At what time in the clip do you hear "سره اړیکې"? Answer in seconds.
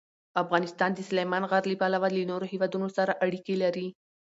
2.97-3.55